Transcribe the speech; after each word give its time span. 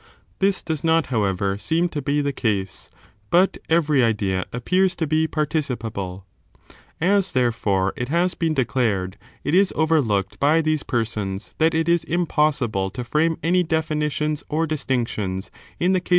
This 0.39 0.63
does 0.63 0.83
not, 0.83 1.05
however, 1.13 1.59
seem 1.59 1.87
to 1.89 2.01
be 2.01 2.21
the 2.21 2.33
case; 2.33 2.89
but 3.29 3.59
every 3.69 4.03
idea 4.03 4.47
appears 4.51 4.95
to 4.95 5.05
be 5.05 5.27
participable. 5.27 6.23
As, 6.99 7.33
therefore, 7.33 7.93
it 7.95 8.09
has 8.09 8.33
been 8.33 8.55
declared, 8.55 9.19
it 9.43 9.53
is 9.53 9.71
over 9.75 9.97
^ 9.99 10.01
j^^^ 10.01 10.05
^^^^ 10.05 10.07
looked 10.07 10.39
by 10.39 10.59
these 10.59 10.81
persons 10.81 11.53
that 11.59 11.75
it 11.75 11.87
is 11.87 12.03
impossible 12.05 12.89
to 12.89 13.01
finable 13.01 13.03
proved 13.03 13.09
frame 13.11 13.37
any 13.43 13.61
definitions 13.61 14.43
or 14.49 14.65
distinctions 14.65 15.51
in 15.79 15.93
the 15.93 15.99
case 15.99 16.09
ot'S^mi! 16.09 16.09